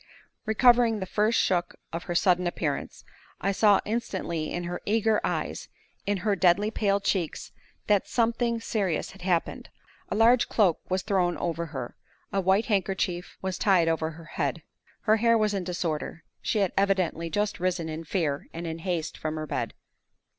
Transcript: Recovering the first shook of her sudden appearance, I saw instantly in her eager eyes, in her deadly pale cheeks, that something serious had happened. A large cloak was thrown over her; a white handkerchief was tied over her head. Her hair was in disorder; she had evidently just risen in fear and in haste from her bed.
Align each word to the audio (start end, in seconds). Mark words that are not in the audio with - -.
Recovering 0.47 0.99
the 0.99 1.05
first 1.05 1.39
shook 1.39 1.75
of 1.93 2.05
her 2.05 2.15
sudden 2.15 2.47
appearance, 2.47 3.05
I 3.39 3.51
saw 3.51 3.81
instantly 3.85 4.51
in 4.51 4.63
her 4.63 4.81
eager 4.83 5.21
eyes, 5.23 5.67
in 6.07 6.17
her 6.25 6.35
deadly 6.35 6.71
pale 6.71 6.99
cheeks, 6.99 7.51
that 7.85 8.07
something 8.07 8.59
serious 8.59 9.11
had 9.11 9.21
happened. 9.21 9.69
A 10.09 10.15
large 10.15 10.49
cloak 10.49 10.79
was 10.89 11.03
thrown 11.03 11.37
over 11.37 11.67
her; 11.67 11.95
a 12.33 12.41
white 12.41 12.65
handkerchief 12.65 13.37
was 13.43 13.59
tied 13.59 13.87
over 13.87 14.09
her 14.09 14.25
head. 14.25 14.63
Her 15.01 15.17
hair 15.17 15.37
was 15.37 15.53
in 15.53 15.63
disorder; 15.63 16.23
she 16.41 16.57
had 16.57 16.73
evidently 16.75 17.29
just 17.29 17.59
risen 17.59 17.87
in 17.87 18.03
fear 18.03 18.47
and 18.55 18.65
in 18.65 18.79
haste 18.79 19.19
from 19.19 19.35
her 19.35 19.45
bed. 19.45 19.75